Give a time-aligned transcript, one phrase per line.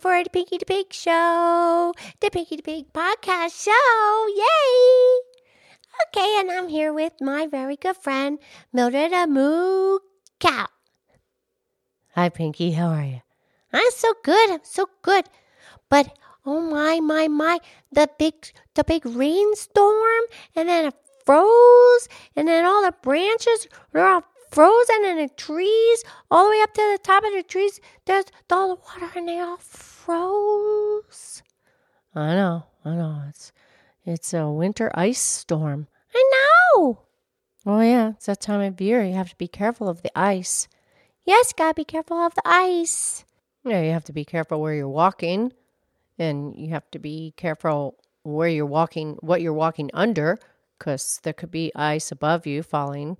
[0.00, 1.92] For the Pinky the Pig show.
[2.20, 4.26] The Pinky the Pig podcast show.
[4.28, 5.20] Yay!
[6.06, 8.38] Okay, and I'm here with my very good friend,
[8.72, 9.98] Mildred a Moo
[10.38, 10.68] Cow.
[12.14, 12.72] Hi, Pinky.
[12.72, 13.22] How are you?
[13.72, 14.50] I'm so good.
[14.50, 15.24] I'm so good.
[15.88, 17.58] But oh my, my, my,
[17.90, 18.34] the big,
[18.74, 20.22] the big rainstorm,
[20.54, 20.94] and then it
[21.26, 26.62] froze, and then all the branches are all frozen, in the trees, all the way
[26.62, 31.42] up to the top of the trees, there's all the water, and they all froze.
[32.14, 32.64] I know.
[32.84, 33.22] I know.
[33.28, 33.52] It's
[34.04, 35.88] it's a winter ice storm.
[36.14, 37.00] I know.
[37.66, 39.04] Oh yeah, it's that time of year.
[39.04, 40.68] You have to be careful of the ice.
[41.24, 43.24] Yes, gotta be careful of the ice.
[43.64, 45.52] Yeah, you have to be careful where you're walking,
[46.18, 50.38] and you have to be careful where you're walking, what you're walking under,
[50.78, 53.18] because there could be ice above you falling.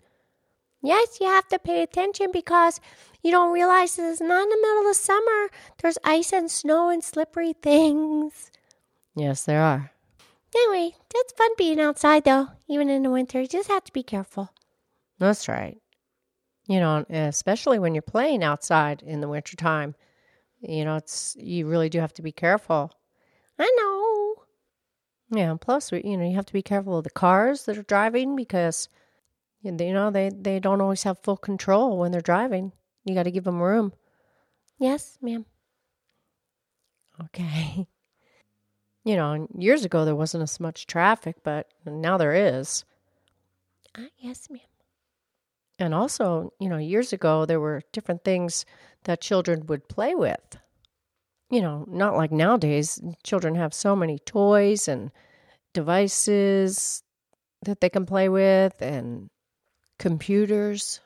[0.82, 2.80] Yes, you have to pay attention because
[3.22, 5.48] you don't realize it's not in the middle of summer.
[5.82, 8.50] There's ice and snow and slippery things.
[9.16, 9.90] Yes, there are.
[10.54, 13.40] Anyway, it's fun being outside though, even in the winter.
[13.40, 14.50] You just have to be careful.
[15.18, 15.78] That's right.
[16.68, 19.94] You know, especially when you're playing outside in the wintertime.
[20.60, 22.92] You know, it's you really do have to be careful.
[23.58, 24.44] I know.
[25.30, 27.82] Yeah, and plus, you know, you have to be careful of the cars that are
[27.82, 28.88] driving because
[29.62, 32.72] you know they they don't always have full control when they're driving.
[33.04, 33.92] You got to give them room.
[34.78, 35.44] Yes, ma'am.
[37.24, 37.86] Okay.
[39.04, 42.84] You know, years ago there wasn't as much traffic, but now there is.
[43.94, 44.60] Uh, yes, ma'am.
[45.78, 48.66] And also, you know, years ago there were different things
[49.04, 50.58] that children would play with.
[51.48, 53.00] You know, not like nowadays.
[53.22, 55.10] Children have so many toys and
[55.72, 57.02] devices
[57.62, 59.30] that they can play with and
[59.98, 61.00] computers.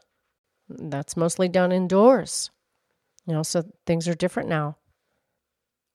[0.69, 2.51] That's mostly done indoors.
[3.27, 4.77] You know, so things are different now.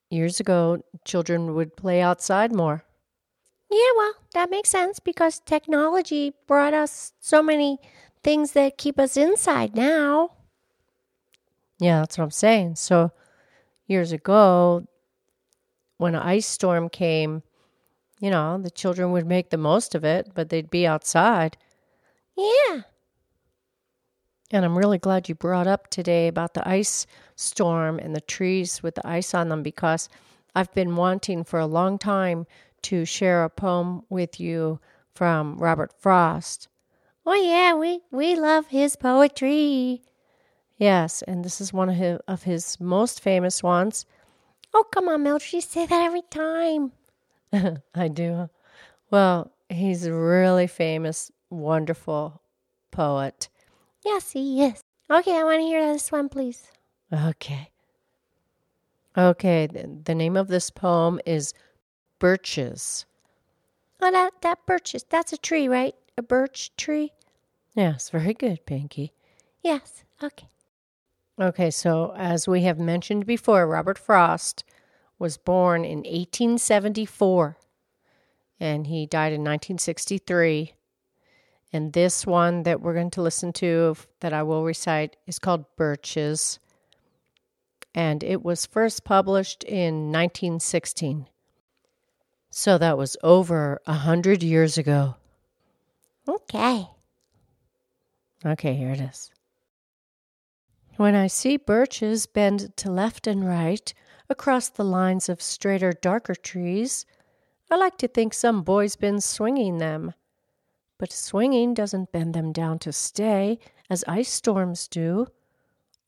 [0.10, 2.84] Years ago, children would play outside more.
[3.70, 7.80] Yeah, well, that makes sense because technology brought us so many
[8.24, 10.32] things that keep us inside now.
[11.80, 12.76] Yeah, that's what I'm saying.
[12.76, 13.12] So,
[13.88, 14.88] years ago,
[15.98, 17.44] when an ice storm came,
[18.20, 21.58] you know, the children would make the most of it, but they'd be outside.
[22.38, 22.82] Yeah.
[24.52, 27.06] And I'm really glad you brought up today about the ice
[27.36, 30.08] storm and the trees with the ice on them because
[30.56, 32.46] I've been wanting for a long time
[32.84, 34.80] to share a poem with you
[35.14, 36.70] from Robert Frost.
[37.26, 40.02] Oh yeah, we we love his poetry.
[40.78, 44.06] Yes, and this is one of his, of his most famous ones.
[44.74, 46.92] Oh, come on, Mildred, you say that every time.
[47.96, 48.50] I do.
[49.10, 52.42] Well, he's a really famous, wonderful
[52.92, 53.50] poet.
[54.04, 54.82] Yes, he is.
[55.10, 56.72] Okay, I want to hear this one, please.
[57.12, 57.70] Okay.
[59.18, 61.54] Okay, the name of this poem is
[62.20, 63.06] Birches.
[64.02, 65.06] Oh, that, that birches.
[65.10, 65.96] That's a tree, right?
[66.18, 67.14] A birch tree?
[67.74, 69.14] Yes, very good, Pinky.
[69.64, 70.48] Yes, okay.
[71.40, 74.64] Okay, so as we have mentioned before, Robert Frost
[75.20, 77.58] was born in 1874
[78.60, 80.74] and he died in 1963.
[81.74, 85.66] And this one that we're going to listen to, that I will recite, is called
[85.76, 86.60] Birches.
[87.94, 91.28] And it was first published in 1916.
[92.50, 95.16] So that was over a hundred years ago.
[96.28, 96.88] Okay.
[98.46, 99.32] Okay, here it is.
[100.96, 103.94] When I see birches bend to left and right
[104.30, 107.06] across the lines of straighter, darker trees,
[107.70, 110.14] I like to think some boy's been swinging them.
[110.98, 113.60] But swinging doesn't bend them down to stay,
[113.90, 115.28] as ice storms do.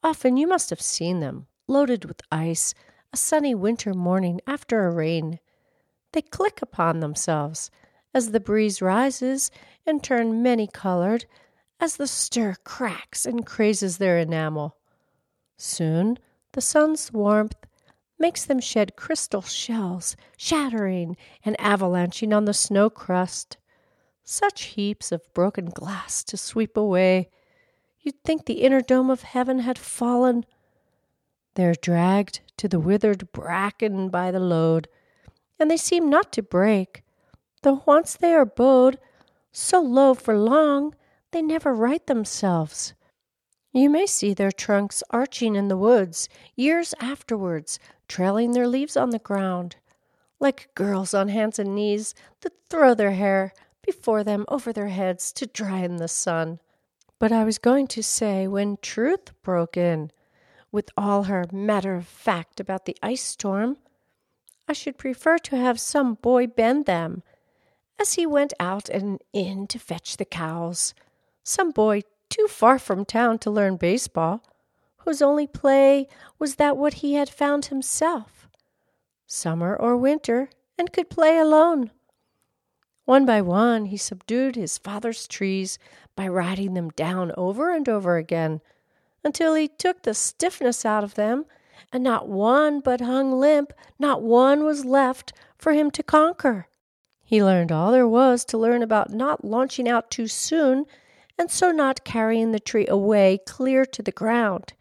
[0.03, 2.73] Often you must have seen them, loaded with ice,
[3.13, 5.39] a sunny winter morning after a rain.
[6.11, 7.69] They click upon themselves
[8.13, 9.51] as the breeze rises
[9.85, 11.25] and turn many colored,
[11.79, 14.75] as the stir cracks and crazes their enamel.
[15.57, 16.17] Soon
[16.53, 17.55] the sun's warmth
[18.17, 21.15] makes them shed crystal shells, shattering
[21.45, 23.57] and avalanching on the snow crust.
[24.31, 27.31] Such heaps of broken glass to sweep away.
[27.99, 30.45] You'd think the inner dome of heaven had fallen.
[31.55, 34.87] They're dragged to the withered bracken by the load,
[35.59, 37.01] and they seem not to break,
[37.63, 38.99] though once they are bowed,
[39.51, 40.93] so low for long,
[41.31, 42.93] they never right themselves.
[43.73, 49.09] You may see their trunks arching in the woods years afterwards, trailing their leaves on
[49.09, 49.77] the ground,
[50.39, 53.53] like girls on hands and knees that throw their hair
[53.89, 56.59] before them over their heads to dry in the sun.
[57.17, 60.11] But I was going to say when truth broke in,
[60.71, 63.77] with all her matter of fact about the ice storm.
[64.67, 67.23] I should prefer to have some boy bend them,
[67.99, 70.93] as he went out and in to fetch the cows.
[71.43, 74.43] Some boy too far from town to learn baseball,
[74.97, 76.07] whose only play
[76.37, 78.47] was that what he had found himself,
[79.25, 81.89] summer or winter, and could play alone.
[83.09, 85.79] One by one, he subdued his father's trees
[86.15, 88.61] by riding them down over and over again
[89.23, 91.45] until he took the stiffness out of them,
[91.91, 96.67] and not one but hung limp, not one was left for him to conquer.
[97.23, 100.85] He learned all there was to learn about not launching out too soon,
[101.35, 104.73] and so not carrying the tree away clear to the ground.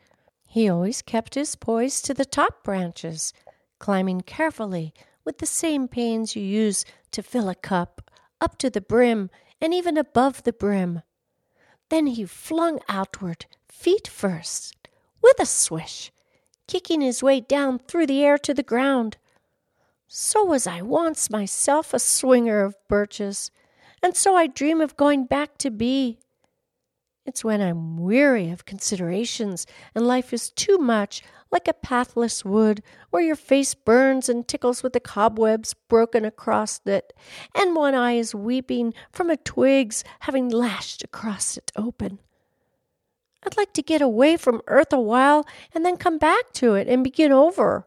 [0.46, 3.32] He always kept his poise to the top branches,
[3.78, 4.92] climbing carefully
[5.25, 8.02] with the same pains you use to fill a cup
[8.40, 9.31] up to the brim
[9.61, 11.02] and even above the brim.
[11.88, 14.88] Then he flung outward, feet first,
[15.23, 16.12] with a swish,
[16.67, 19.17] kicking his way down through the air to the ground.
[20.06, 23.50] So was I once myself a swinger of birches,
[24.02, 26.19] and so I dream of going back to be.
[27.28, 31.22] It's when I'm weary of considerations and life is too much
[31.52, 36.80] like a pathless wood where your face burns and tickles with the cobwebs broken across
[36.86, 37.12] it,
[37.54, 42.19] and one eye is weeping from a twig's having lashed across it open.
[43.44, 46.88] I'd like to get away from earth a while and then come back to it
[46.88, 47.84] and begin over.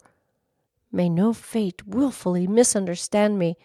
[0.91, 3.57] May no fate wilfully misunderstand me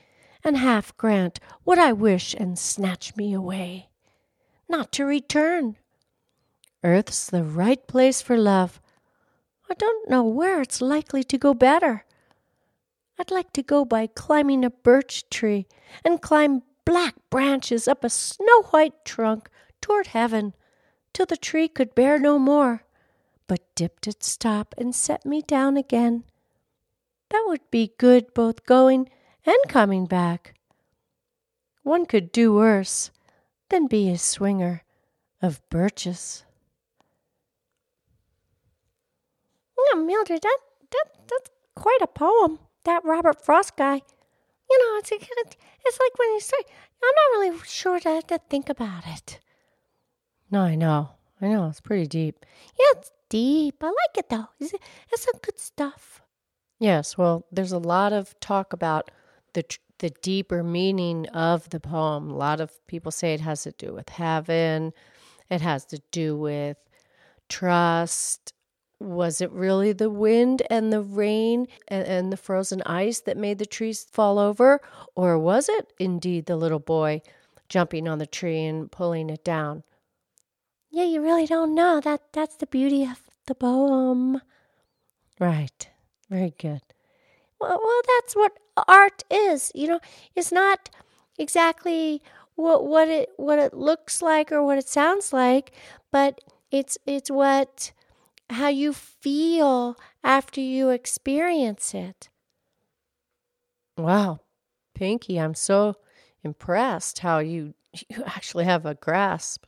[0.43, 3.90] and half grant what I wish and snatch me away
[4.68, 5.76] not to return.
[6.82, 8.80] Earth's the right place for love.
[9.70, 12.04] I don't know where it's likely to go better.
[13.18, 15.66] I'd like to go by climbing a birch tree
[16.04, 19.48] and climb black branches up a snow white trunk
[19.80, 20.54] toward heaven
[21.12, 22.84] till the tree could bear no more,
[23.46, 26.24] but dipped its top and set me down again.
[27.30, 29.08] That would be good both going
[29.44, 30.54] and coming back.
[31.82, 33.10] One could do worse
[33.68, 34.82] than be a swinger
[35.42, 36.44] of birches.
[39.94, 40.58] Mildred, that,
[40.90, 42.58] that that's quite a poem.
[42.84, 44.02] That Robert Frost guy.
[44.70, 46.56] You know, it's it's like when you say,
[47.02, 49.40] I'm not really sure to, to think about it.
[50.50, 51.10] No, I know,
[51.40, 52.44] I know, it's pretty deep.
[52.78, 53.82] Yeah, it's deep.
[53.82, 54.48] I like it though.
[54.60, 54.74] It's,
[55.10, 56.20] it's some good stuff.
[56.78, 59.10] Yes, well, there's a lot of talk about
[59.54, 59.64] the
[59.98, 62.31] the deeper meaning of the poem.
[62.31, 64.93] A lot of people say it has to do with heaven,
[65.50, 66.76] it has to do with
[67.48, 68.52] trust.
[68.98, 73.58] Was it really the wind and the rain and, and the frozen ice that made
[73.58, 74.81] the trees fall over?
[75.14, 77.20] Or was it indeed the little boy
[77.69, 79.82] jumping on the tree and pulling it down?
[80.90, 82.00] Yeah, you really don't know.
[82.00, 84.40] That that's the beauty of the poem.
[85.38, 85.88] Right.
[86.31, 86.81] Very good.
[87.61, 88.58] Well, well, that's what
[88.88, 89.73] art is.
[89.75, 90.00] You know,
[90.35, 90.91] it's not
[91.38, 92.23] exactly
[92.55, 95.73] what what it what it looks like or what it sounds like,
[96.11, 97.93] but it's it's what
[98.50, 102.29] how you feel after you experience it.
[103.99, 104.40] Wow,
[104.95, 105.97] Pinky, I'm so
[106.42, 107.75] impressed how you
[108.09, 109.66] you actually have a grasp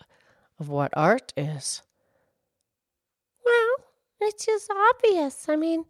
[0.59, 1.83] of what art is.
[3.45, 3.75] Well,
[4.21, 5.49] it's just obvious.
[5.49, 5.85] I mean,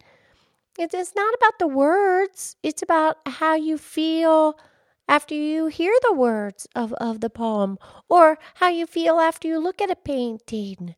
[0.79, 4.57] it's not about the words, it's about how you feel
[5.07, 9.59] after you hear the words of, of the poem, or how you feel after you
[9.59, 10.95] look at a painting,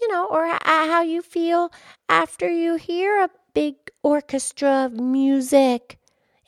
[0.00, 1.70] you know, or how you feel
[2.08, 5.98] after you hear a big orchestra of music.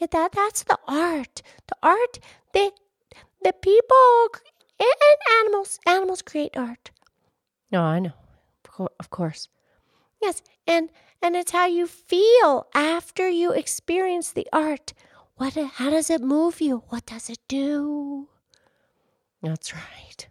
[0.00, 1.42] That that's the art.
[1.68, 2.20] The art
[2.54, 2.72] the
[3.42, 4.28] the people
[4.78, 6.90] and animals animals create art.
[7.70, 8.12] No, I know.
[8.98, 9.48] Of course.
[10.22, 10.90] Yes, and
[11.22, 14.92] and it's how you feel after you experience the art.
[15.36, 16.84] What how does it move you?
[16.88, 18.28] What does it do?
[19.42, 20.28] That's right.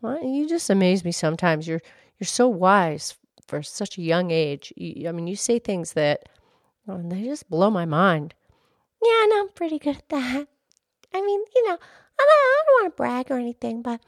[0.00, 1.68] Well, you just amaze me sometimes.
[1.68, 1.82] You're
[2.18, 4.72] you're so wise for such a young age.
[4.76, 6.28] You, I mean, you say things that
[6.88, 8.34] oh, they just blow my mind.
[9.02, 10.48] Yeah, and I'm pretty good at that.
[11.14, 11.80] I mean, you know, I don't,
[12.20, 14.00] I don't want to brag or anything, but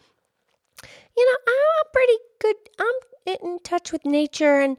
[1.16, 2.56] you know, I'm pretty good.
[2.78, 4.76] I'm in touch with nature, and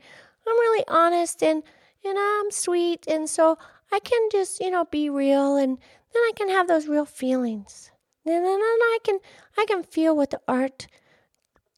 [0.48, 1.64] I'm really honest and
[2.04, 3.58] and I'm sweet and so
[3.92, 5.78] I can just, you know, be real and
[6.14, 7.92] then I can have those real feelings.
[8.26, 9.20] And then I can
[9.58, 10.88] I can feel what the art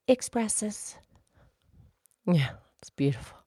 [0.08, 0.98] expresses.
[2.26, 3.38] Yeah, it's beautiful.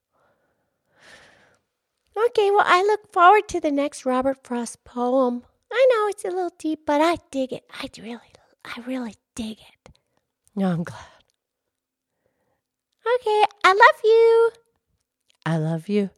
[2.17, 5.43] Okay, well, I look forward to the next Robert Frost poem.
[5.71, 7.63] I know it's a little deep, but I dig it.
[7.71, 8.19] I really,
[8.65, 9.93] I really dig it.
[10.55, 10.99] No, I'm glad.
[13.15, 14.51] Okay, I love you.
[15.45, 16.09] I love you.